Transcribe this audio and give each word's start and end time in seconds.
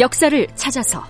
역사를 0.00 0.46
찾아서 0.54 1.04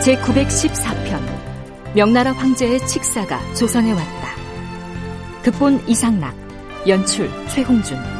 제914편 0.00 1.94
명나라 1.96 2.30
황제의 2.30 2.86
칙사가 2.86 3.54
조선에 3.54 3.90
왔다. 3.90 4.36
극본 5.42 5.88
이상락, 5.88 6.36
연출 6.86 7.28
최홍준. 7.48 8.15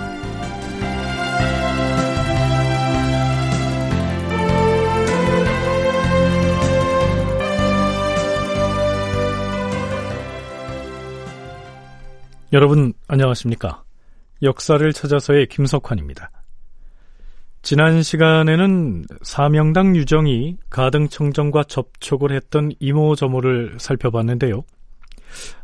여러분 12.57 12.95
안녕하십니까? 13.07 13.85
역사를 14.43 14.91
찾아서의 14.91 15.47
김석환입니다. 15.49 16.31
지난 17.61 18.03
시간에는 18.03 19.05
사명당 19.21 19.95
유정이 19.95 20.57
가등청정과 20.71 21.65
접촉을 21.65 22.33
했던 22.33 22.73
이모저모를 22.81 23.77
살펴봤는데요. 23.79 24.65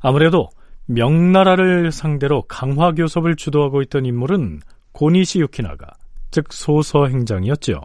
아무래도 0.00 0.50
명나라를 0.84 1.92
상대로 1.92 2.42
강화 2.42 2.92
교섭을 2.92 3.36
주도하고 3.36 3.81
있던 3.84 4.05
인물은 4.05 4.61
고니시 4.92 5.41
유키나가, 5.41 5.86
즉 6.31 6.53
소서행장이었죠. 6.53 7.81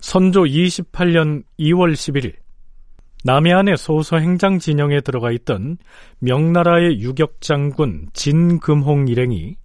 선조 0.00 0.42
28년 0.42 1.44
2월 1.58 1.94
11일 1.94 2.34
남해안의 3.24 3.76
소서 3.76 4.18
행장 4.18 4.58
진영에 4.58 5.00
들어가 5.00 5.30
있던 5.30 5.78
명나라의 6.20 7.00
유격 7.00 7.40
장군 7.40 8.08
진금홍 8.12 9.08
일행이 9.08 9.56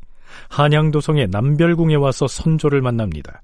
한양도성의 0.50 1.28
남별궁에 1.30 1.95
와서 1.95 2.28
선조를 2.28 2.81
만납니다. 2.81 3.42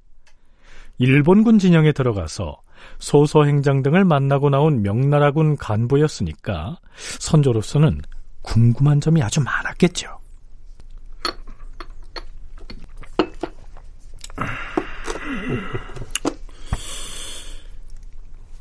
일본군 0.98 1.60
진영에 1.60 1.94
들어가서 1.94 2.58
소서 3.00 3.46
행장 3.46 3.82
등을 3.82 4.06
만나고 4.06 4.50
나온 4.50 4.82
명나라군 4.82 5.58
간부였으니까 5.58 6.78
선조로서는 7.20 8.02
궁금한 8.42 9.00
점이 9.00 9.22
아주 9.22 9.42
많았겠죠. 9.42 10.21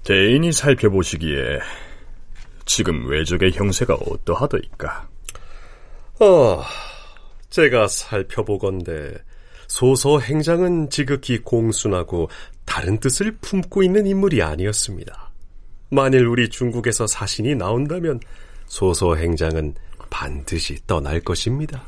대인이 0.05 0.53
살펴보시기에 0.53 1.61
지금 2.65 3.09
외적의 3.09 3.53
형세가 3.53 3.95
어떠하더이까? 3.95 5.09
어, 6.21 6.63
제가 7.51 7.89
살펴보건대 7.89 9.15
소서 9.67 10.19
행장은 10.19 10.91
지극히 10.91 11.39
공순하고 11.39 12.29
다른 12.65 12.99
뜻을 12.99 13.37
품고 13.41 13.83
있는 13.83 14.07
인물이 14.07 14.43
아니었습니다. 14.43 15.31
만일 15.91 16.27
우리 16.27 16.49
중국에서 16.49 17.07
사신이 17.07 17.57
나온다면 17.57 18.21
소서 18.67 19.17
행장은 19.17 19.75
반드시 20.09 20.79
떠날 20.87 21.21
것입니다. 21.21 21.85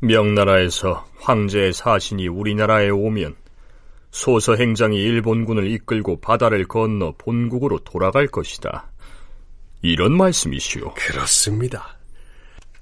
명나라에서 0.00 1.06
황제의 1.18 1.72
사신이 1.72 2.28
우리나라에 2.28 2.88
오면 2.90 3.36
소서 4.10 4.56
행장이 4.56 4.96
일본군을 4.96 5.70
이끌고 5.70 6.20
바다를 6.20 6.66
건너 6.66 7.14
본국으로 7.18 7.80
돌아갈 7.80 8.26
것이다. 8.26 8.90
이런 9.82 10.16
말씀이시오. 10.16 10.94
그렇습니다. 10.94 11.98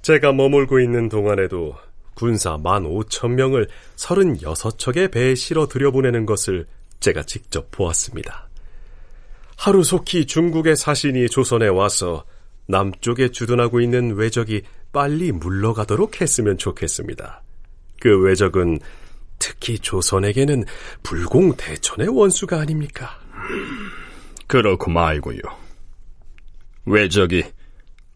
제가 0.02 0.32
머물고 0.32 0.80
있는 0.80 1.08
동안에도 1.08 1.74
군사 2.14 2.56
만 2.56 2.86
오천 2.86 3.34
명을 3.34 3.68
서른여섯 3.96 4.78
척의 4.78 5.10
배에 5.10 5.34
실어 5.34 5.66
들여보내는 5.66 6.24
것을 6.26 6.66
제가 7.00 7.24
직접 7.24 7.70
보았습니다. 7.70 8.48
하루속히 9.56 10.26
중국의 10.26 10.76
사신이 10.76 11.28
조선에 11.28 11.68
와서 11.68 12.24
남쪽에 12.68 13.30
주둔하고 13.30 13.80
있는 13.80 14.14
외적이 14.14 14.62
빨리 14.92 15.32
물러가도록 15.32 16.20
했으면 16.20 16.56
좋겠습니다. 16.56 17.42
그 18.00 18.22
외적은 18.22 18.78
특히 19.38 19.78
조선에게는 19.78 20.64
불공대천의 21.02 22.08
원수가 22.08 22.58
아닙니까? 22.58 23.18
그렇고 24.46 24.90
말고요. 24.90 25.40
외적이 26.86 27.44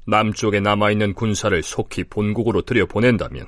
남쪽에 0.07 0.61
남아있는 0.61 1.15
군사를 1.15 1.63
속히 1.63 2.05
본국으로 2.05 2.63
들여보낸다면 2.63 3.47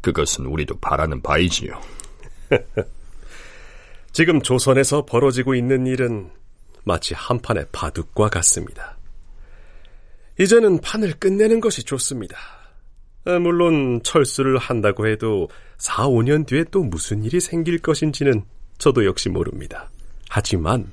그것은 0.00 0.46
우리도 0.46 0.78
바라는 0.80 1.22
바이지요. 1.22 1.80
지금 4.12 4.42
조선에서 4.42 5.06
벌어지고 5.06 5.54
있는 5.54 5.86
일은 5.86 6.30
마치 6.84 7.14
한판의 7.14 7.66
바둑과 7.72 8.28
같습니다. 8.28 8.98
이제는 10.38 10.80
판을 10.80 11.14
끝내는 11.18 11.60
것이 11.60 11.84
좋습니다. 11.84 12.36
아, 13.24 13.38
물론 13.38 14.00
철수를 14.02 14.58
한다고 14.58 15.06
해도 15.06 15.48
4, 15.78 16.08
5년 16.08 16.46
뒤에 16.46 16.64
또 16.70 16.82
무슨 16.82 17.22
일이 17.22 17.40
생길 17.40 17.78
것인지는 17.78 18.42
저도 18.78 19.04
역시 19.04 19.28
모릅니다. 19.28 19.90
하지만 20.28 20.92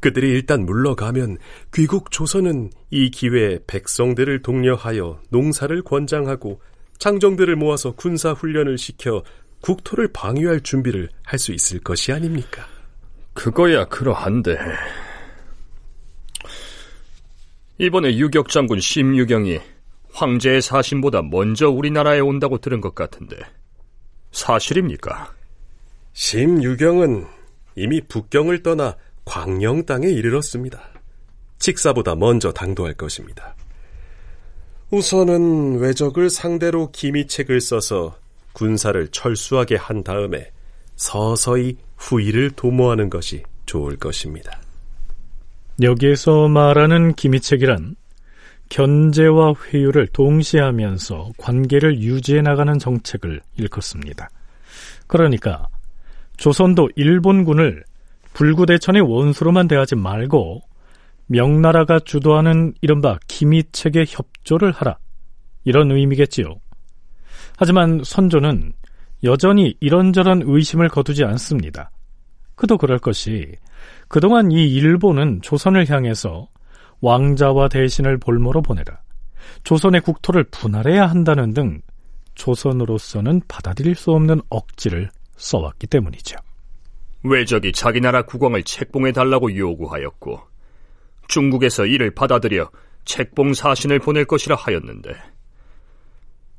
그들이 0.00 0.30
일단 0.30 0.64
물러가면 0.64 1.36
귀국 1.74 2.10
조선은 2.10 2.70
이 2.90 3.10
기회에 3.10 3.60
백성들을 3.66 4.42
독려하여 4.42 5.20
농사를 5.28 5.82
권장하고 5.82 6.60
장정들을 6.98 7.54
모아서 7.56 7.92
군사 7.92 8.32
훈련을 8.32 8.78
시켜 8.78 9.22
국토를 9.60 10.08
방위할 10.12 10.60
준비를 10.62 11.08
할 11.22 11.38
수 11.38 11.52
있을 11.52 11.80
것이 11.80 12.12
아닙니까? 12.12 12.66
그거야 13.34 13.84
그러한데 13.86 14.58
이번에 17.78 18.16
유격 18.16 18.48
장군 18.48 18.80
심유경이 18.80 19.58
황제의 20.12 20.62
사신보다 20.62 21.22
먼저 21.22 21.68
우리나라에 21.68 22.20
온다고 22.20 22.58
들은 22.58 22.80
것 22.80 22.94
같은데 22.94 23.36
사실입니까? 24.32 25.32
심유경은 26.12 27.26
이미 27.76 28.00
북경을 28.00 28.62
떠나 28.62 28.96
광영 29.24 29.86
땅에 29.86 30.08
이르렀습니다. 30.08 30.80
직사보다 31.58 32.14
먼저 32.14 32.52
당도할 32.52 32.94
것입니다. 32.94 33.54
우선은 34.90 35.78
외적을 35.78 36.30
상대로 36.30 36.90
기미책을 36.90 37.60
써서 37.60 38.16
군사를 38.52 39.06
철수하게 39.08 39.76
한 39.76 40.02
다음에 40.02 40.50
서서히 40.96 41.76
후위를 41.96 42.50
도모하는 42.50 43.08
것이 43.08 43.42
좋을 43.66 43.96
것입니다. 43.96 44.60
여기에서 45.80 46.48
말하는 46.48 47.14
기미책이란 47.14 47.94
견제와 48.70 49.54
회유를 49.66 50.06
동시에 50.08 50.60
하면서 50.60 51.28
관계를 51.36 52.00
유지해 52.00 52.40
나가는 52.40 52.78
정책을 52.78 53.40
일컫습니다. 53.56 54.30
그러니까 55.06 55.68
조선도 56.36 56.90
일본군을 56.96 57.84
불구대천의 58.32 59.02
원수로만 59.02 59.68
대하지 59.68 59.96
말고 59.96 60.62
명나라가 61.26 61.98
주도하는 61.98 62.72
이른바 62.80 63.18
기미책에 63.28 64.04
협조를 64.08 64.72
하라. 64.72 64.98
이런 65.64 65.90
의미겠지요. 65.90 66.54
하지만 67.58 68.00
선조는 68.04 68.72
여전히 69.24 69.74
이런저런 69.80 70.42
의심을 70.44 70.88
거두지 70.88 71.24
않습니다. 71.24 71.90
그도 72.54 72.78
그럴 72.78 72.98
것이 72.98 73.52
그동안 74.08 74.50
이 74.50 74.66
일본은 74.72 75.40
조선을 75.42 75.90
향해서 75.90 76.48
왕자와 77.00 77.68
대신을 77.68 78.18
볼모로 78.18 78.62
보내라. 78.62 78.98
조선의 79.64 80.00
국토를 80.02 80.44
분할해야 80.44 81.06
한다는 81.06 81.52
등 81.54 81.80
조선으로서는 82.34 83.42
받아들일 83.48 83.94
수 83.94 84.12
없는 84.12 84.40
억지를 84.48 85.10
써왔기 85.36 85.86
때문이죠. 85.86 86.36
외적이 87.22 87.72
자기 87.72 88.00
나라 88.00 88.22
국왕을 88.22 88.62
책봉해 88.62 89.12
달라고 89.12 89.54
요구하였고 89.54 90.40
중국에서 91.28 91.86
이를 91.86 92.10
받아들여 92.10 92.70
책봉 93.04 93.54
사신을 93.54 93.98
보낼 93.98 94.24
것이라 94.24 94.56
하였는데 94.56 95.14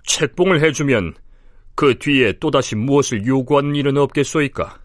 책봉을 0.06 0.64
해주면 0.64 1.16
그 1.76 1.98
뒤에 1.98 2.34
또다시 2.34 2.76
무엇을 2.76 3.26
요구하는 3.26 3.76
일은 3.76 3.98
없겠소이까? 3.98 4.80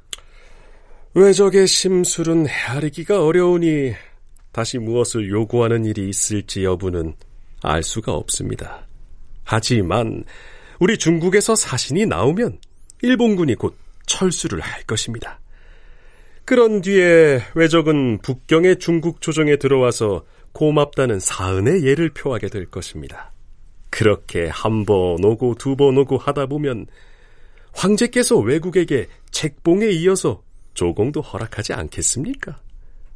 외적의 1.15 1.67
심술은 1.67 2.47
헤아리기가 2.47 3.25
어려우니 3.25 3.95
다시 4.57 4.79
무엇을 4.79 5.29
요구하는 5.29 5.85
일이 5.85 6.09
있을지 6.09 6.65
여부는 6.65 7.15
알 7.61 7.83
수가 7.83 8.15
없습니다. 8.15 8.87
하지만 9.45 10.25
우리 10.81 10.97
중국에서 10.97 11.55
사신이 11.55 12.07
나오면 12.07 12.59
일본군이 13.03 13.57
곧 13.57 13.77
철수를 14.07 14.61
할 14.61 14.83
것입니다. 14.85 15.41
그런 16.47 16.81
뒤에 16.81 17.43
외적은 17.55 18.21
북경의 18.23 18.79
중국 18.79 19.21
조정에 19.21 19.57
들어와서 19.57 20.25
고맙다는 20.53 21.21
사은의 21.21 21.85
예를 21.85 22.09
표하게 22.15 22.49
될 22.49 22.65
것입니다. 22.65 23.33
그렇게 23.91 24.49
한 24.49 24.87
번 24.87 25.23
오고 25.23 25.57
두 25.57 25.77
번 25.77 25.99
오고 25.99 26.17
하다 26.17 26.47
보면 26.47 26.87
황제께서 27.75 28.39
외국에게 28.39 29.09
책봉에 29.33 29.91
이어서 29.91 30.43
조공도 30.73 31.21
허락하지 31.21 31.75
않겠습니까? 31.75 32.57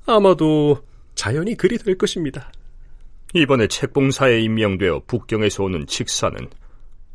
아마도 0.04 0.82
자연히 1.20 1.54
그리 1.54 1.76
될 1.76 1.98
것입니다. 1.98 2.50
이번에 3.34 3.66
책봉사에 3.66 4.40
임명되어 4.40 5.02
북경에서 5.06 5.64
오는 5.64 5.86
직사는 5.86 6.34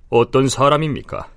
어떤 0.10 0.48
사람입니까? 0.48 1.28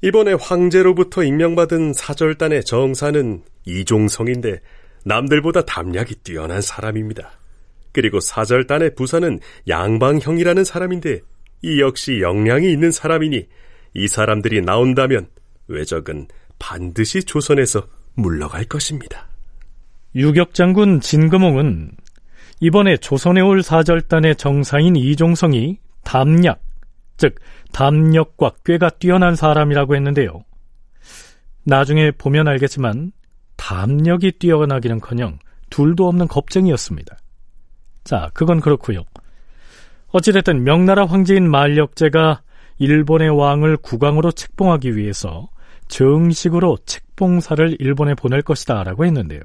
이번에 0.00 0.34
황제로부터 0.34 1.24
임명받은 1.24 1.92
사절단의 1.92 2.66
정사는 2.66 3.42
이종성인데 3.64 4.60
남들보다 5.04 5.62
담력이 5.62 6.14
뛰어난 6.22 6.60
사람입니다. 6.60 7.32
그리고 7.90 8.20
사절단의 8.20 8.94
부사는 8.94 9.40
양방형이라는 9.66 10.62
사람인데 10.62 11.20
이 11.62 11.80
역시 11.80 12.20
역량이 12.20 12.70
있는 12.70 12.92
사람이니 12.92 13.48
이 13.94 14.06
사람들이 14.06 14.60
나온다면 14.60 15.26
외적은 15.66 16.28
반드시 16.60 17.24
조선에서 17.24 17.88
물러갈 18.14 18.66
것입니다. 18.66 19.26
유격장군 20.14 21.00
진금홍은 21.00 22.03
이번에 22.64 22.96
조선에 22.96 23.42
올 23.42 23.62
사절단의 23.62 24.36
정사인 24.36 24.96
이종성이 24.96 25.80
담력, 26.02 26.62
즉 27.18 27.34
담력과 27.74 28.52
꾀가 28.64 28.88
뛰어난 28.88 29.36
사람이라고 29.36 29.94
했는데요. 29.94 30.42
나중에 31.64 32.10
보면 32.12 32.48
알겠지만 32.48 33.12
담력이 33.56 34.32
뛰어나기는커녕 34.38 35.40
둘도 35.68 36.08
없는 36.08 36.26
겁쟁이였습니다. 36.26 37.18
자, 38.02 38.30
그건 38.32 38.60
그렇고요. 38.60 39.04
어찌됐든 40.12 40.64
명나라 40.64 41.04
황제인 41.04 41.50
만력제가 41.50 42.40
일본의 42.78 43.28
왕을 43.28 43.76
국왕으로 43.76 44.32
책봉하기 44.32 44.96
위해서 44.96 45.50
정식으로 45.88 46.78
책봉사를 46.86 47.76
일본에 47.78 48.14
보낼 48.14 48.40
것이다 48.40 48.84
라고 48.84 49.04
했는데요. 49.04 49.42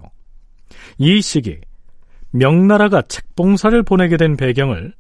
이 1.00 1.22
시기 1.22 1.60
명나라가 2.32 3.02
책봉사를 3.08 3.82
보내게 3.84 4.18
된 4.18 4.38
배경을 4.38 4.94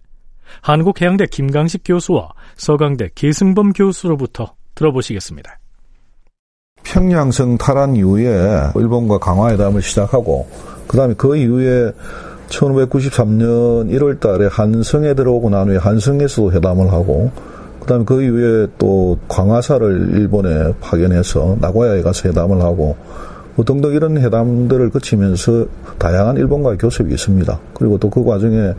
한국해양대 0.62 1.28
김강식 1.28 1.82
교수와 1.86 2.30
서강대 2.56 3.10
계승범 3.16 3.74
교수로부터 3.74 4.56
들어보시겠습니다. 4.76 5.60
평양성 6.84 7.58
탈환 7.58 7.96
이후에 7.96 8.72
일본과 8.76 9.20
강화회담을 9.20 9.82
시작하고 9.82 10.50
그 10.88 10.98
다음에 10.98 11.14
그 11.16 11.36
이후에 11.36 11.92
1593년 12.48 13.92
1월 13.92 14.20
달에 14.20 14.48
한성에 14.48 15.14
들어오고 15.14 15.52
난 15.52 15.68
후에 15.68 15.78
한성에서도 15.78 16.52
회담을 16.54 16.92
하고 16.92 17.32
그다음에 17.82 18.06
그 18.06 18.24
이후에 18.24 18.68
또 18.78 19.18
광화사를 19.28 20.10
일본에 20.14 20.74
파견해서 20.82 21.58
나고야에 21.60 22.02
가서 22.02 22.30
회담을 22.30 22.62
하고 22.62 22.96
뭐 23.56 23.66
등등 23.66 23.94
이런 23.94 24.18
회담들을 24.18 24.90
거치면서 24.90 25.66
다양한 25.98 26.38
일본과의 26.38 26.78
교섭이 26.78 27.12
있습니다. 27.14 27.60
그리고 27.74 27.98
또 27.98 28.10
그 28.10 28.24
과정에 28.24 28.74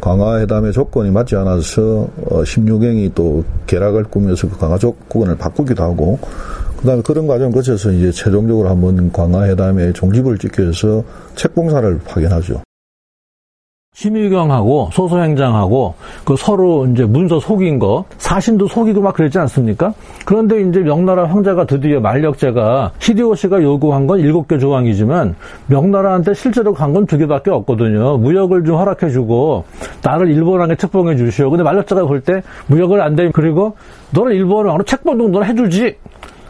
광화회담의 0.00 0.72
조건이 0.72 1.10
맞지 1.10 1.34
않아서 1.36 2.06
16행이 2.28 3.08
어, 3.08 3.12
또 3.14 3.44
계략을 3.66 4.04
꾸며서 4.04 4.48
그 4.50 4.58
광화 4.58 4.76
조건을 4.76 5.36
바꾸기도 5.38 5.82
하고 5.82 6.18
그다음에 6.76 7.00
그런 7.02 7.26
과정을 7.26 7.52
거쳐서 7.52 7.90
이제 7.92 8.12
최종적으로 8.12 8.68
한번 8.68 9.10
광화회담의 9.10 9.94
종집을 9.94 10.36
지켜서 10.36 11.02
책봉사를 11.36 12.00
파견하죠. 12.06 12.63
심의경하고 13.94 14.90
소소행장하고 14.92 15.94
그 16.24 16.34
서로 16.36 16.84
이제 16.86 17.04
문서 17.04 17.38
속인 17.38 17.78
거 17.78 18.04
사신도 18.18 18.66
속이고 18.66 19.00
막 19.00 19.14
그랬지 19.14 19.38
않습니까? 19.38 19.94
그런데 20.24 20.60
이제 20.62 20.80
명나라 20.80 21.26
황제가 21.26 21.64
드디어 21.66 22.00
만력제가 22.00 22.90
히디오시가 23.00 23.62
요구한 23.62 24.08
건 24.08 24.18
일곱 24.18 24.48
개 24.48 24.58
조항이지만 24.58 25.36
명나라한테 25.68 26.34
실제로 26.34 26.74
간 26.74 26.94
건 26.94 27.06
두 27.06 27.18
개밖에 27.18 27.50
없거든요. 27.50 28.18
무역을 28.18 28.64
좀 28.64 28.76
허락해주고 28.76 29.64
나를 30.02 30.30
일본왕에 30.30 30.76
책봉해 30.76 31.16
주시오. 31.16 31.50
근데 31.50 31.62
만력제가 31.64 32.04
볼 32.06 32.20
때 32.20 32.42
무역을 32.68 33.00
안 33.00 33.14
돼. 33.16 33.30
그리고 33.32 33.76
너를 34.12 34.34
일본왕으로 34.34 34.84
책봉 34.84 35.18
정도는 35.18 35.48
해주지. 35.48 35.96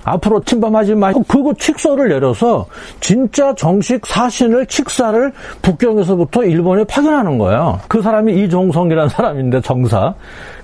앞으로 0.04 0.40
침범하지 0.40 0.94
마. 0.94 1.12
그거 1.12 1.54
칙서를 1.58 2.08
내려서 2.08 2.66
진짜 3.00 3.54
정식 3.54 4.06
사신을 4.06 4.66
칙사를 4.66 5.32
북경에서부터 5.62 6.44
일본에 6.44 6.84
파견하는 6.84 7.38
거예요. 7.38 7.80
그 7.88 8.02
사람이 8.02 8.34
이종성이라는 8.44 9.08
사람인데 9.08 9.60
정사. 9.62 10.14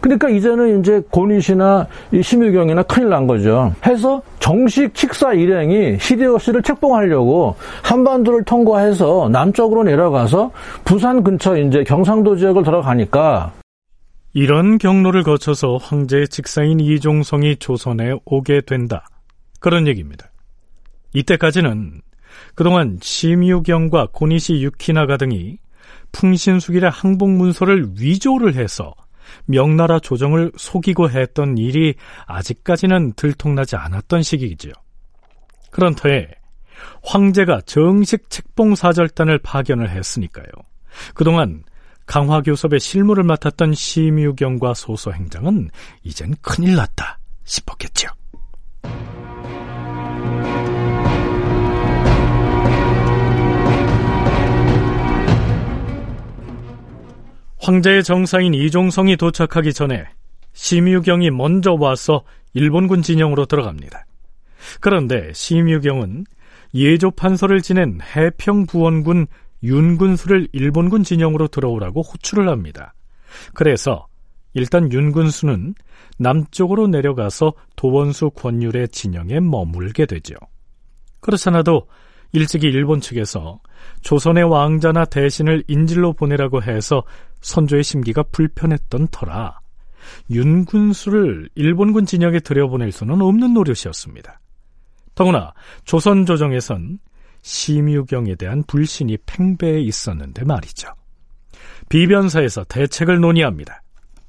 그러니까 0.00 0.28
이제는 0.28 0.80
이제 0.80 1.02
고니시나 1.10 1.86
심유경이나 2.22 2.82
큰일 2.84 3.08
난 3.10 3.26
거죠. 3.26 3.72
해서 3.86 4.22
정식 4.38 4.94
칙사 4.94 5.32
일행이 5.32 5.98
히데요시를 6.00 6.62
책봉하려고 6.62 7.56
한반도를 7.82 8.44
통과해서 8.44 9.28
남쪽으로 9.30 9.82
내려가서 9.82 10.50
부산 10.84 11.22
근처 11.22 11.56
이제 11.56 11.84
경상도 11.84 12.36
지역을 12.36 12.62
들어가니까 12.62 13.52
이런 14.32 14.78
경로를 14.78 15.22
거쳐서 15.24 15.76
황제의 15.76 16.28
직사인 16.28 16.78
이종성이 16.78 17.56
조선에 17.56 18.14
오게 18.24 18.62
된다. 18.62 19.04
그런 19.60 19.86
얘기입니다. 19.86 20.30
이때까지는 21.14 22.02
그동안 22.54 22.98
심유경과 23.00 24.08
고니시 24.12 24.62
유키나가 24.62 25.16
등이 25.16 25.58
풍신수길의 26.12 26.90
항복문서를 26.90 27.92
위조를 27.98 28.54
해서 28.54 28.94
명나라 29.46 30.00
조정을 30.00 30.52
속이고 30.56 31.10
했던 31.10 31.56
일이 31.58 31.94
아직까지는 32.26 33.12
들통나지 33.14 33.76
않았던 33.76 34.22
시기이지요. 34.22 34.72
그런 35.70 35.94
터에 35.94 36.28
황제가 37.02 37.62
정식 37.62 38.28
책봉사절단을 38.30 39.38
파견을 39.38 39.90
했으니까요. 39.90 40.46
그동안 41.14 41.62
강화교섭의 42.06 42.80
실무를 42.80 43.22
맡았던 43.22 43.74
심유경과 43.74 44.74
소소행장은 44.74 45.70
이젠 46.02 46.34
큰일 46.42 46.74
났다 46.74 47.18
싶었겠죠. 47.44 48.08
황제의 57.60 58.02
정사인 58.02 58.54
이종성이 58.54 59.16
도착하기 59.16 59.72
전에 59.74 60.06
심유경이 60.54 61.30
먼저 61.30 61.74
와서 61.74 62.24
일본군 62.54 63.02
진영으로 63.02 63.46
들어갑니다. 63.46 64.06
그런데 64.80 65.30
심유경은 65.34 66.24
예조 66.74 67.10
판서를 67.12 67.60
지낸 67.60 67.98
해평 68.16 68.66
부원군 68.66 69.26
윤군수를 69.62 70.48
일본군 70.52 71.04
진영으로 71.04 71.48
들어오라고 71.48 72.02
호출을 72.02 72.48
합니다. 72.48 72.94
그래서 73.52 74.06
일단 74.54 74.90
윤군수는 74.90 75.74
남쪽으로 76.18 76.86
내려가서 76.88 77.52
도원수 77.76 78.30
권율의 78.30 78.88
진영에 78.88 79.40
머물게 79.40 80.06
되죠. 80.06 80.34
그렇잖아도 81.20 81.86
일찍이 82.32 82.66
일본 82.66 83.00
측에서 83.00 83.60
조선의 84.02 84.44
왕자나 84.44 85.04
대신을 85.06 85.64
인질로 85.68 86.12
보내라고 86.12 86.62
해서 86.62 87.02
선조의 87.40 87.82
심기가 87.82 88.22
불편했던 88.22 89.08
터라 89.08 89.58
윤군수를 90.30 91.48
일본군 91.54 92.06
진영에 92.06 92.40
들여보낼 92.40 92.92
수는 92.92 93.20
없는 93.20 93.54
노릇이었습니다. 93.54 94.40
더구나 95.14 95.52
조선 95.84 96.24
조정에선 96.24 96.98
심유경에 97.42 98.36
대한 98.36 98.62
불신이 98.66 99.18
팽배해 99.26 99.80
있었는데 99.80 100.44
말이죠. 100.44 100.88
비변사에서 101.88 102.64
대책을 102.64 103.20
논의합니다. 103.20 103.82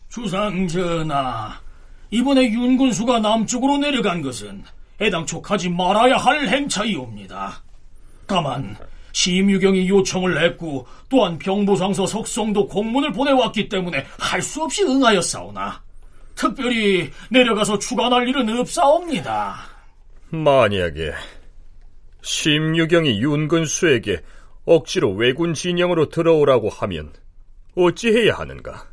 주상전하, 0.10 1.60
이번에 2.10 2.44
윤군수가 2.52 3.20
남쪽으로 3.20 3.78
내려간 3.78 4.22
것은 4.22 4.64
애당초 5.00 5.42
가지 5.42 5.70
말아야 5.70 6.18
할 6.18 6.48
행차이옵니다. 6.48 7.64
다만 8.32 8.78
심유경이 9.12 9.90
요청을 9.90 10.42
했고 10.42 10.88
또한 11.10 11.38
병부상서 11.38 12.08
석성도 12.08 12.66
공문을 12.66 13.12
보내왔기 13.12 13.68
때문에 13.68 14.06
할 14.18 14.42
수 14.42 14.64
없이 14.64 14.84
응하였사오나 14.84 15.82
특별히 16.36 17.12
내려가서 17.30 17.78
추가할 17.78 18.30
일은 18.30 18.58
없사옵니다. 18.58 19.58
만약에 20.30 21.12
심유경이 22.22 23.22
윤근수에게 23.22 24.22
억지로 24.66 25.12
왜군 25.12 25.54
진영으로 25.54 26.08
들어오라고 26.08 26.70
하면 26.70 27.12
어찌해야 27.76 28.36
하는가? 28.36 28.86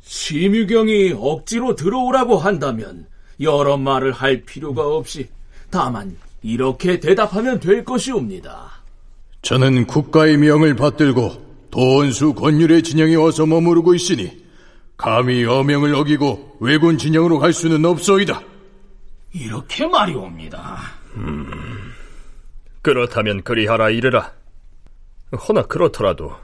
심유경이 0.00 1.12
억지로 1.18 1.74
들어오라고 1.74 2.38
한다면 2.38 3.06
여러 3.40 3.76
말을 3.76 4.12
할 4.12 4.40
필요가 4.46 4.86
없이 4.86 5.28
다만 5.70 6.16
이렇게 6.42 6.98
대답하면 7.00 7.60
될 7.60 7.84
것이옵니다. 7.84 8.77
저는 9.42 9.86
국가의 9.86 10.36
명을 10.36 10.74
받들고 10.74 11.68
도원수 11.70 12.34
권율의 12.34 12.82
진영에 12.82 13.14
와서 13.14 13.46
머무르고 13.46 13.94
있으니 13.94 14.44
감히 14.96 15.44
어명을 15.44 15.94
어기고 15.94 16.58
왜군 16.60 16.98
진영으로 16.98 17.38
갈 17.38 17.52
수는 17.52 17.84
없소이다. 17.84 18.42
이렇게 19.32 19.86
말이옵니다. 19.86 20.78
음, 21.16 21.92
그렇다면 22.82 23.42
그리하라 23.42 23.90
이르라. 23.90 24.32
허나 25.32 25.62
그렇더라도 25.62 26.34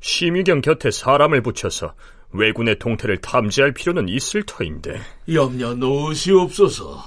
심의경 0.00 0.60
곁에 0.60 0.90
사람을 0.90 1.42
붙여서 1.42 1.94
왜군의 2.32 2.78
동태를 2.78 3.18
탐지할 3.18 3.72
필요는 3.72 4.08
있을 4.08 4.44
터인데. 4.44 5.00
염려 5.32 5.74
놓으시옵소서. 5.74 7.02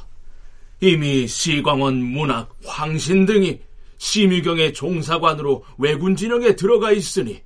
이미 0.81 1.27
시광원, 1.27 2.03
문학, 2.03 2.53
황신 2.65 3.25
등이 3.25 3.61
심의경의 4.03 4.73
종사관으로 4.73 5.63
왜군 5.77 6.17
진영에 6.17 6.57
들어가 6.57 6.91
있으니 6.91 7.41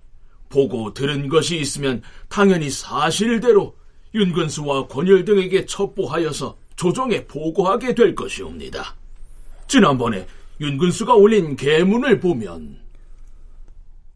보고 0.49 0.91
들은 0.91 1.29
것이 1.29 1.55
있으면 1.57 2.01
당연히 2.29 2.71
사실대로 2.71 3.75
윤근수와 4.15 4.87
권율 4.87 5.23
등에게 5.23 5.67
첩보하여서 5.67 6.57
조정에 6.75 7.25
보고하게 7.25 7.93
될 7.93 8.15
것이옵니다. 8.15 8.95
지난번에 9.67 10.25
윤근수가 10.59 11.13
올린 11.13 11.55
계문을 11.55 12.19
보면 12.19 12.79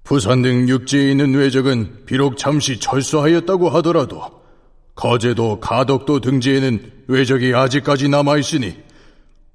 부산 0.03 0.41
등 0.41 0.67
육지에 0.67 1.12
있는 1.12 1.36
왜적은 1.36 2.05
비록 2.07 2.38
잠시 2.38 2.79
철수하였다고 2.79 3.69
하더라도 3.69 4.41
거제도 4.95 5.60
가덕도 5.60 6.21
등지에는 6.21 6.91
왜적이 7.05 7.53
아직까지 7.53 8.10
남아 8.10 8.39
있으니 8.39 8.75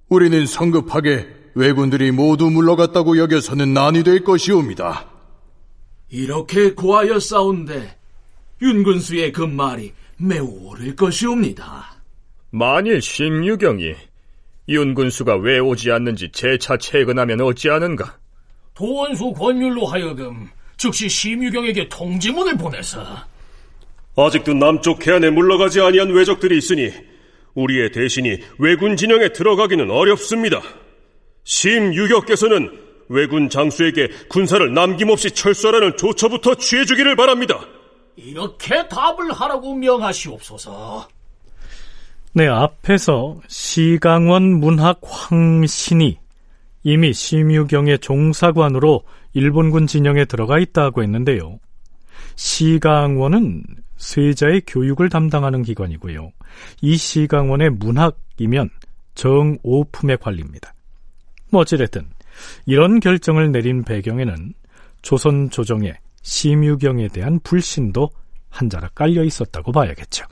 우리는 0.08 0.46
성급하게 0.46 1.45
왜군들이 1.56 2.10
모두 2.10 2.50
물러갔다고 2.50 3.16
여겨서는 3.16 3.72
난이 3.72 4.04
될 4.04 4.22
것이옵니다. 4.22 5.06
이렇게 6.10 6.74
고하여 6.74 7.18
싸운데 7.18 7.96
윤근수의 8.60 9.32
그 9.32 9.40
말이 9.40 9.94
매우 10.18 10.46
옳을 10.46 10.94
것이옵니다. 10.94 11.96
만일 12.50 13.00
심유경이 13.00 13.94
윤군수가 14.68 15.36
왜 15.36 15.58
오지 15.58 15.90
않는지 15.90 16.30
재차 16.30 16.76
체근하면 16.76 17.40
어찌하는가? 17.40 18.18
도원수 18.74 19.32
권율로 19.32 19.86
하여금 19.86 20.50
즉시 20.76 21.08
심유경에게 21.08 21.88
통지문을 21.88 22.58
보내서 22.58 23.02
아직도 24.14 24.52
남쪽 24.52 25.06
해안에 25.06 25.30
물러가지 25.30 25.80
아니한 25.80 26.10
왜적들이 26.10 26.58
있으니 26.58 26.92
우리의 27.54 27.92
대신이 27.92 28.40
왜군 28.58 28.98
진영에 28.98 29.32
들어가기는 29.32 29.90
어렵습니다. 29.90 30.60
심유격께서는 31.46 32.70
왜군 33.08 33.48
장수에게 33.48 34.08
군사를 34.28 34.74
남김없이 34.74 35.30
철수하라는 35.30 35.96
조처부터 35.96 36.56
취해주기를 36.56 37.14
바랍니다. 37.14 37.60
이렇게 38.16 38.86
답을 38.88 39.32
하라고 39.32 39.74
명하시옵소서. 39.74 41.08
네, 42.32 42.48
앞에서 42.48 43.40
시강원 43.46 44.58
문학 44.58 45.00
황신이 45.02 46.18
이미 46.82 47.12
심유경의 47.12 48.00
종사관으로 48.00 49.04
일본군 49.32 49.86
진영에 49.86 50.24
들어가 50.24 50.58
있다고 50.58 51.02
했는데요. 51.02 51.58
시강원은 52.34 53.62
세자의 53.96 54.62
교육을 54.66 55.08
담당하는 55.08 55.62
기관이고요. 55.62 56.32
이 56.82 56.96
시강원의 56.96 57.70
문학이면 57.70 58.68
정오품의 59.14 60.18
관리입니다. 60.18 60.75
뭐 61.56 61.62
어찌됐든 61.62 62.06
이런 62.66 63.00
결정을 63.00 63.50
내린 63.50 63.82
배경에는 63.82 64.52
조선 65.00 65.48
조정의 65.48 65.94
심유경에 66.20 67.08
대한 67.08 67.40
불신도 67.40 68.10
한자락 68.50 68.94
깔려 68.94 69.24
있었다고 69.24 69.72
봐야겠죠. 69.72 70.26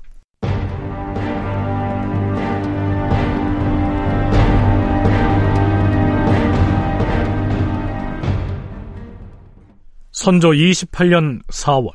선조 10.13 10.51
28년 10.51 11.43
4월 11.47 11.91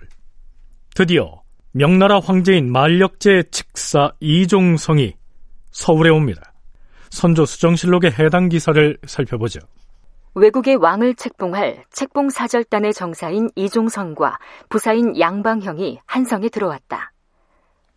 드디어 0.96 1.44
명나라 1.72 2.20
황제인 2.20 2.72
만력제 2.72 3.44
직사 3.52 4.12
이종성이 4.20 5.14
서울에 5.72 6.10
옵니다. 6.10 6.50
선조 7.10 7.46
수정실록의 7.46 8.14
해당 8.20 8.50
기사를 8.50 8.98
살펴보죠. 9.06 9.60
외국의 10.36 10.76
왕을 10.76 11.16
책봉할 11.16 11.86
책봉사절단의 11.92 12.94
정사인 12.94 13.50
이종성과 13.56 14.38
부사인 14.70 15.20
양방형이 15.20 16.00
한성에 16.06 16.50
들어왔다. 16.50 17.12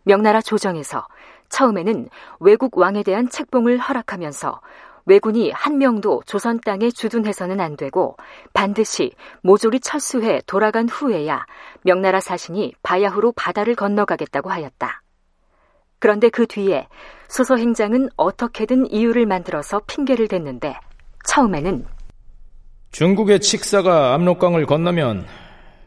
명나라 0.04 0.40
조정에서 0.40 1.06
처음에는 1.50 2.08
외국 2.40 2.76
왕에 2.78 3.02
대한 3.02 3.28
책봉을 3.28 3.78
허락하면서 3.78 4.60
왜군이 5.04 5.50
한 5.50 5.78
명도 5.78 6.22
조선 6.26 6.60
땅에 6.60 6.90
주둔해서는 6.90 7.60
안 7.60 7.76
되고 7.76 8.16
반드시 8.52 9.12
모조리 9.42 9.80
철수해 9.80 10.40
돌아간 10.46 10.88
후에야 10.88 11.44
명나라 11.82 12.20
사신이 12.20 12.74
바야흐로 12.82 13.32
바다를 13.32 13.74
건너가겠다고 13.74 14.50
하였다. 14.50 15.01
그런데 16.02 16.30
그 16.30 16.48
뒤에 16.48 16.88
소서 17.28 17.56
행장은 17.56 18.08
어떻게든 18.16 18.90
이유를 18.90 19.24
만들어서 19.24 19.80
핑계를 19.86 20.26
댔는데 20.26 20.74
처음에는 21.24 21.86
중국의 22.90 23.38
칙사가 23.38 24.12
압록강을 24.14 24.66
건너면 24.66 25.24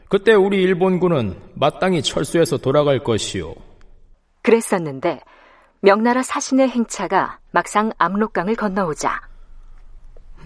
그때 0.08 0.32
우리 0.32 0.62
일본군은 0.62 1.36
마땅히 1.52 2.00
철수해서 2.00 2.56
돌아갈 2.56 3.04
것이요. 3.04 3.54
그랬었는데 4.40 5.20
명나라 5.80 6.22
사신의 6.22 6.70
행차가 6.70 7.38
막상 7.50 7.92
압록강을 7.98 8.54
건너오자 8.54 9.20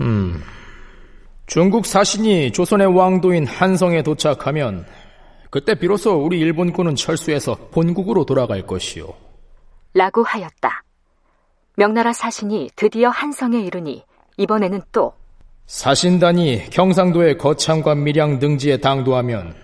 음, 0.01 0.43
중국 1.47 1.87
사신이 1.87 2.51
조선의 2.51 2.89
왕도인 2.89 3.47
한성에 3.47 4.03
도착하면 4.03 4.85
그때 5.49 5.77
비로소 5.77 6.17
우리 6.17 6.41
일본군은 6.41 6.97
철수해서 6.97 7.55
본국으로 7.71 8.25
돌아갈 8.25 8.67
것이요. 8.67 9.30
라고 9.95 10.23
하였다. 10.23 10.85
명나라 11.77 12.13
사신이 12.13 12.71
드디어 12.77 13.09
한성에 13.09 13.61
이르니 13.61 14.05
이번에는 14.37 14.83
또 14.93 15.15
사신단이 15.67 16.71
경상도의 16.71 17.39
거창과 17.39 17.95
밀양 17.95 18.39
등지에 18.39 18.79
당도하면 18.79 19.55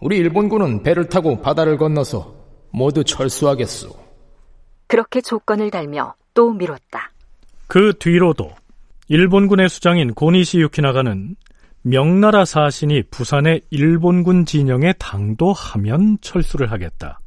우리 0.00 0.16
일본군은 0.16 0.82
배를 0.82 1.08
타고 1.08 1.40
바다를 1.40 1.76
건너서 1.76 2.34
모두 2.70 3.02
철수하겠소. 3.02 3.90
그렇게 4.86 5.20
조건을 5.20 5.70
달며 5.70 6.14
또 6.34 6.52
미뤘다. 6.52 7.10
그 7.66 7.92
뒤로도 7.98 8.50
일본군의 9.08 9.68
수장인 9.68 10.14
고니시 10.14 10.60
유키나가는 10.60 11.36
명나라 11.82 12.44
사신이 12.44 13.04
부산의 13.10 13.62
일본군 13.70 14.46
진영에 14.46 14.94
당도하면 14.98 16.18
철수를 16.20 16.70
하겠다. 16.70 17.20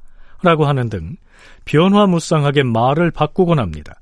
라고 0.44 0.66
하는 0.66 0.90
등 0.90 1.16
변화무쌍하게 1.66 2.64
말을 2.64 3.12
바꾸곤 3.12 3.60
합니다. 3.60 3.96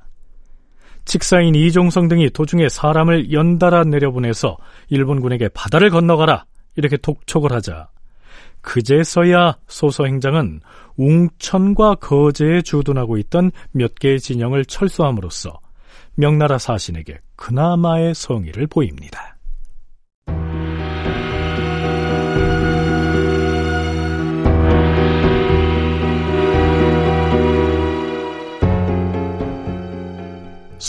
직사인 1.05 1.55
이종성 1.55 2.07
등이 2.07 2.29
도중에 2.29 2.69
사람을 2.69 3.31
연달아 3.31 3.85
내려보내서 3.85 4.57
일본군에게 4.89 5.49
바다를 5.49 5.89
건너가라 5.89 6.45
이렇게 6.75 6.97
독촉을 6.97 7.51
하자 7.51 7.89
그제서야 8.61 9.57
소서 9.67 10.05
행장은 10.05 10.61
웅천과 10.97 11.95
거제에 11.95 12.61
주둔하고 12.61 13.17
있던 13.17 13.51
몇 13.71 13.95
개의 13.95 14.19
진영을 14.19 14.65
철수함으로써 14.65 15.59
명나라 16.15 16.57
사신에게 16.57 17.19
그나마의 17.37 18.13
성의를 18.13 18.67
보입니다. 18.67 19.28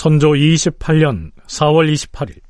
선조 0.00 0.30
28년 0.30 1.30
4월 1.46 1.92
28일 1.92 2.40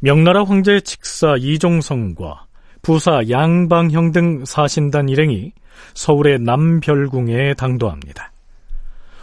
명나라 0.00 0.44
황제의 0.44 0.82
칙사 0.82 1.36
이종성과 1.38 2.44
부사 2.82 3.22
양방형 3.30 4.12
등 4.12 4.44
사신단 4.44 5.08
일행이 5.08 5.54
서울의 5.94 6.40
남별궁에 6.40 7.54
당도합니다. 7.54 8.32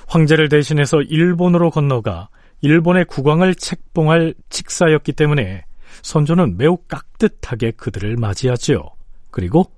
황제를 0.07 0.49
대신해서 0.49 1.03
일본으로 1.03 1.69
건너가 1.69 2.29
일본의 2.61 3.05
국왕을 3.05 3.53
책봉할 3.53 4.33
칙사였기 4.49 5.11
때문에 5.13 5.65
선조는 6.01 6.57
매우 6.57 6.77
깍듯하게 6.87 7.73
그들을 7.73 8.15
맞이하지요. 8.15 8.89
그리고 9.29 9.71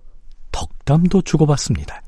덕담도 0.56 1.24
주고받습니다. 1.24 2.02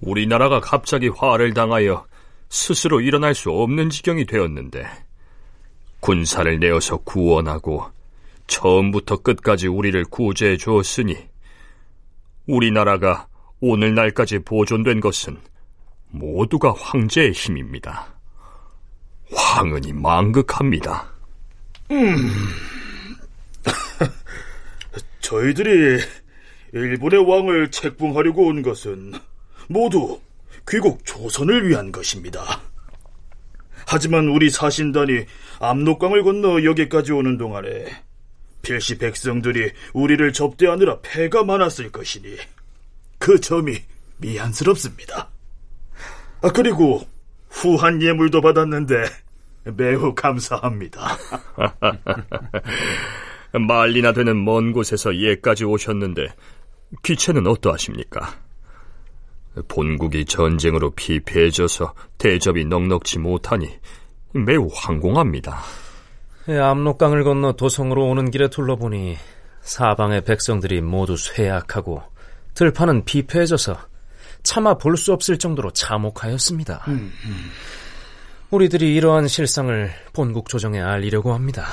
우리나라가 0.00 0.58
갑자기 0.58 1.06
화를 1.08 1.54
당하여 1.54 2.04
스스로 2.48 3.00
일어날 3.00 3.32
수 3.36 3.50
없는 3.50 3.90
지경이 3.90 4.26
되었는데 4.26 4.84
군사를 6.00 6.58
내어서 6.58 6.96
구원하고 6.96 7.86
처음부터 8.48 9.18
끝까지 9.18 9.68
우리를 9.68 10.04
구제해 10.06 10.56
주었으니 10.56 11.16
우리나라가 12.48 13.28
오늘날까지 13.60 14.40
보존된 14.40 14.98
것은 14.98 15.38
모두가 16.08 16.72
황제의 16.72 17.32
힘입니다. 17.32 18.14
황은이 19.32 19.92
망극합니다. 19.92 21.12
음, 21.92 22.32
저희들이 25.20 26.00
일본의 26.72 27.28
왕을 27.28 27.70
책봉하려고 27.70 28.46
온 28.46 28.62
것은 28.62 29.12
모두 29.68 30.20
귀국 30.68 31.04
조선을 31.04 31.68
위한 31.68 31.92
것입니다. 31.92 32.60
하지만 33.86 34.28
우리 34.28 34.50
사신단이 34.50 35.24
압록강을 35.60 36.22
건너 36.22 36.62
여기까지 36.64 37.12
오는 37.12 37.38
동안에 37.38 37.86
필시 38.60 38.98
백성들이 38.98 39.72
우리를 39.94 40.32
접대하느라 40.32 40.98
패가 41.00 41.44
많았을 41.44 41.90
것이니 41.90 42.36
그 43.18 43.40
점이 43.40 43.78
미안스럽습니다. 44.18 45.30
아, 46.42 46.52
그리고 46.52 47.00
후한 47.48 48.02
예물도 48.02 48.40
받았는데 48.40 49.04
매우 49.76 50.14
감사합니다. 50.14 51.16
말리나 53.52 54.12
되는 54.12 54.44
먼 54.44 54.72
곳에서 54.72 55.16
예까지 55.16 55.64
오셨는데 55.64 56.28
귀체는 57.02 57.46
어떠하십니까? 57.46 58.34
본국이 59.68 60.24
전쟁으로 60.24 60.90
피폐해져서 60.92 61.94
대접이 62.18 62.64
넉넉지 62.64 63.18
못하니 63.18 63.68
매우 64.32 64.68
황공합니다. 64.72 65.58
예, 66.48 66.58
압록강을 66.58 67.24
건너 67.24 67.52
도성으로 67.52 68.06
오는 68.08 68.30
길에 68.30 68.48
둘러보니 68.48 69.16
사방의 69.60 70.24
백성들이 70.24 70.80
모두 70.80 71.16
쇠약하고 71.16 72.02
들판은 72.54 73.04
피폐해져서 73.04 73.76
차마 74.42 74.74
볼 74.78 74.96
수 74.96 75.12
없을 75.12 75.38
정도로 75.38 75.72
참혹하였습니다. 75.72 76.84
음, 76.88 77.12
음. 77.26 77.50
우리들이 78.50 78.94
이러한 78.94 79.28
실상을 79.28 79.90
본국 80.14 80.48
조정에 80.48 80.80
알리려고 80.80 81.34
합니다. 81.34 81.66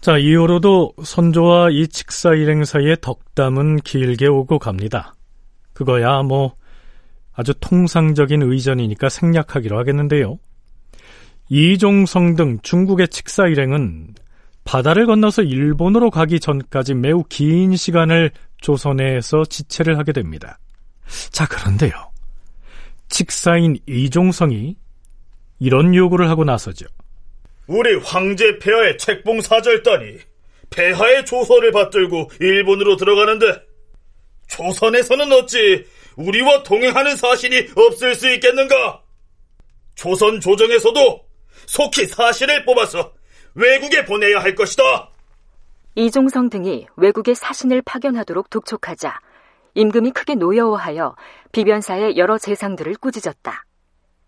자, 0.00 0.16
이후로도 0.16 0.94
선조와 1.04 1.70
이 1.70 1.86
칙사 1.86 2.30
일행 2.30 2.64
사이의 2.64 2.96
덕담은 3.02 3.80
길게 3.80 4.28
오고 4.28 4.58
갑니다. 4.58 5.14
그거야 5.74 6.22
뭐 6.22 6.54
아주 7.32 7.52
통상적인 7.60 8.42
의전이니까 8.42 9.10
생략하기로 9.10 9.78
하겠는데요. 9.78 10.38
이종성 11.50 12.36
등 12.36 12.58
중국의 12.62 13.08
칙사 13.08 13.46
일행은 13.48 14.14
바다를 14.64 15.06
건너서 15.06 15.42
일본으로 15.42 16.10
가기 16.10 16.40
전까지 16.40 16.94
매우 16.94 17.22
긴 17.28 17.76
시간을 17.76 18.30
조선에서 18.62 19.44
지체를 19.44 19.98
하게 19.98 20.12
됩니다. 20.12 20.58
자, 21.30 21.46
그런데요. 21.46 21.92
칙사인 23.08 23.76
이종성이 23.86 24.76
이런 25.58 25.94
요구를 25.94 26.30
하고 26.30 26.44
나서죠. 26.44 26.86
우리 27.70 27.94
황제 28.00 28.58
폐하의 28.58 28.98
책봉 28.98 29.40
사절단이 29.42 30.18
폐하의 30.70 31.24
조서를 31.24 31.70
받들고 31.70 32.28
일본으로 32.40 32.96
들어가는데 32.96 33.62
조선에서는 34.48 35.30
어찌 35.30 35.86
우리와 36.16 36.64
동행하는 36.64 37.14
사신이 37.14 37.68
없을 37.76 38.16
수 38.16 38.28
있겠는가? 38.28 39.00
조선 39.94 40.40
조정에서도 40.40 41.24
속히 41.66 42.06
사신을 42.06 42.64
뽑아서 42.64 43.12
외국에 43.54 44.04
보내야 44.04 44.40
할 44.40 44.56
것이다. 44.56 45.08
이종성 45.94 46.50
등이 46.50 46.88
외국에 46.96 47.34
사신을 47.34 47.82
파견하도록 47.82 48.50
독촉하자 48.50 49.20
임금이 49.74 50.10
크게 50.10 50.34
노여워하여 50.34 51.14
비변사의 51.52 52.16
여러 52.16 52.36
재상들을 52.36 52.96
꾸짖었다. 52.96 53.64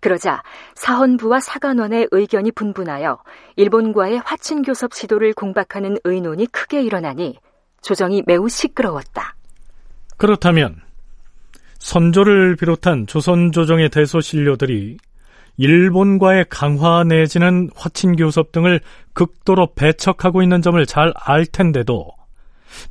그러자 0.02 0.42
사헌부와 0.74 1.40
사관원의 1.40 2.08
의견이 2.10 2.50
분분하여 2.52 3.22
일본과의 3.56 4.18
화친교섭 4.18 4.92
시도를 4.92 5.32
공박하는 5.32 5.96
의논이 6.04 6.46
크게 6.46 6.82
일어나니 6.82 7.38
조정이 7.80 8.22
매우 8.26 8.48
시끄러웠다. 8.48 9.36
그렇다면 10.18 10.76
선조를 11.78 12.56
비롯한 12.56 13.06
조선 13.06 13.52
조정의 13.52 13.88
대소신료들이 13.90 14.98
일본과의 15.56 16.46
강화 16.48 17.04
내지는 17.04 17.70
화친교섭 17.76 18.52
등을 18.52 18.80
극도로 19.12 19.74
배척하고 19.74 20.42
있는 20.42 20.62
점을 20.62 20.84
잘 20.86 21.12
알 21.14 21.46
텐데도 21.46 22.10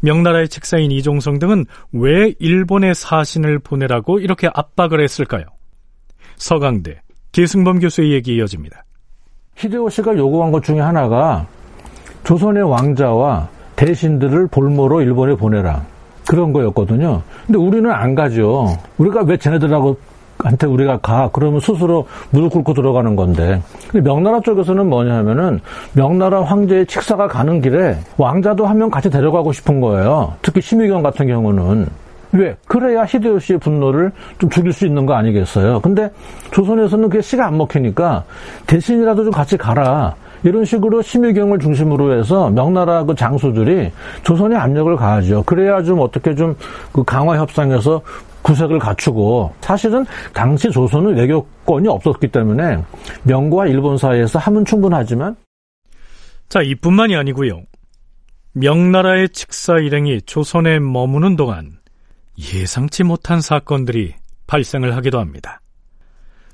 명나라의 0.02 0.47
책사인 0.47 0.91
이종성 0.91 1.39
등은 1.39 1.65
왜 1.91 2.34
일본에 2.39 2.93
사신을 2.93 3.60
보내라고 3.60 4.19
이렇게 4.19 4.50
압박을 4.54 5.02
했을까요? 5.02 5.45
서강대 6.41 6.99
계승범 7.34 7.80
교수의 7.80 8.12
얘기 8.13 8.36
이어집니다. 8.36 8.84
히데요시가 9.56 10.17
요구한 10.17 10.51
것 10.51 10.63
중에 10.63 10.80
하나가 10.80 11.45
조선의 12.23 12.63
왕자와 12.63 13.47
대신들을 13.75 14.47
볼모로 14.47 15.01
일본에 15.01 15.36
보내라. 15.36 15.86
그런 16.27 16.51
거였거든요. 16.51 17.21
근데 17.45 17.60
우리는 17.60 17.89
안 17.91 18.15
가죠. 18.15 18.75
우리가 18.97 19.21
왜 19.23 19.38
쟤네들하고 19.38 19.97
한테 20.39 20.65
우리가 20.65 20.97
가 20.97 21.30
그러면 21.32 21.60
스스로 21.60 22.08
무릎 22.32 22.54
꿇고 22.54 22.73
들어가는 22.73 23.15
건데 23.15 23.62
근데 23.91 24.10
명나라 24.10 24.39
쪽에서는 24.41 24.89
뭐냐 24.89 25.17
하면은 25.17 25.60
명나라 25.93 26.43
황제의 26.43 26.88
칙사가 26.88 27.27
가는 27.27 27.62
길에 27.62 27.95
왕자도 28.17 28.65
한 28.65 28.80
명 28.80 28.89
같이 28.89 29.12
데려가고 29.12 29.54
싶은 29.54 29.80
거예요 29.80 30.34
특히 30.41 30.60
심의경 30.60 31.04
같은 31.04 31.27
경우는 31.27 31.86
왜? 32.34 32.56
그래야 32.67 33.04
히데요시의 33.04 33.60
분노를 33.60 34.12
좀 34.39 34.50
죽일 34.50 34.72
수 34.72 34.86
있는 34.86 35.06
거 35.06 35.13
아니겠어요? 35.13 35.82
근데 35.82 36.10
조선에서는 36.52 37.10
그게 37.10 37.22
씨가 37.22 37.48
안 37.48 37.58
먹히니까 37.58 38.24
대신이라도 38.67 39.26
좀 39.26 39.34
같이 39.34 39.58
가라. 39.58 40.15
이런 40.44 40.65
식으로 40.65 41.04
심의경을 41.04 41.60
중심으로 41.60 42.17
해서 42.17 42.50
명나라 42.50 43.04
그 43.04 43.13
장수들이 43.13 43.91
조선에 44.24 44.56
압력을 44.56 44.96
가하죠. 44.96 45.44
그래야 45.44 45.84
좀 45.84 46.00
어떻게 46.00 46.34
좀 46.34 46.56
그 46.91 47.04
강화 47.04 47.38
협상에서 47.38 48.02
구색을 48.41 48.80
갖추고 48.80 49.54
사실은 49.62 50.06
당시 50.34 50.70
조선은 50.72 51.15
외교권이 51.15 51.88
없었기 51.88 52.28
때문에 52.28 52.84
명과 53.24 53.67
일본 53.67 53.98
사이에서 53.98 54.39
함은 54.39 54.65
충분하지만 54.65 55.36
자 56.50 56.62
이뿐만이 56.62 57.15
아니고요. 57.15 57.62
명나라의 58.54 59.30
칙사 59.30 59.78
일행이 59.78 60.22
조선에 60.24 60.80
머무는 60.80 61.36
동안 61.36 61.72
예상치 62.54 63.04
못한 63.04 63.41
사건들이 63.41 64.15
발생을 64.47 64.95
하기도 64.95 65.19
합니다. 65.19 65.62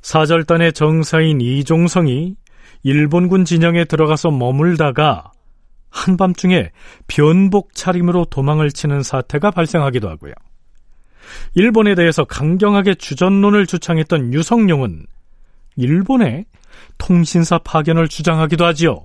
사절단의 0.01 0.73
정사인 0.73 1.41
이종성이 1.41 2.35
일본군 2.83 3.45
진영에 3.45 3.85
들어가서 3.85 4.31
머물다가 4.31 5.31
한밤중에 5.89 6.71
변복 7.07 7.73
차림으로 7.73 8.25
도망을 8.25 8.71
치는 8.71 9.01
사태가 9.01 9.51
발생하기도 9.51 10.09
하고요. 10.09 10.33
일본에 11.55 11.95
대해서 11.95 12.23
강경하게 12.23 12.95
주전론을 12.95 13.65
주창했던 13.65 14.33
유성룡은 14.33 15.05
일본에 15.75 16.45
통신사 16.97 17.57
파견을 17.57 18.07
주장하기도 18.07 18.65
하지요. 18.65 19.01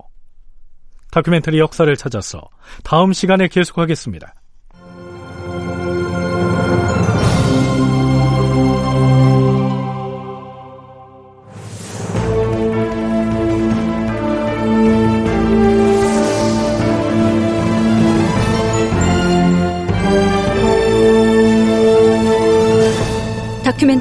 다큐멘터리 1.10 1.58
역사를 1.58 1.94
찾아서 1.96 2.42
다음 2.84 3.12
시간에 3.12 3.48
계속하겠습니다. 3.48 4.34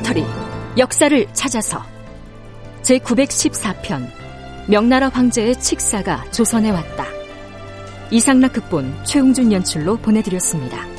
다큐멘터리 0.01 0.25
역사를 0.77 1.27
찾아서 1.33 1.81
제914편 2.83 4.07
명나라 4.67 5.09
황제의 5.09 5.59
칙사가 5.59 6.29
조선에 6.31 6.69
왔다. 6.71 7.05
이상락 8.09 8.53
극본 8.53 9.05
최웅준 9.05 9.51
연출로 9.51 9.97
보내드렸습니다. 9.97 10.90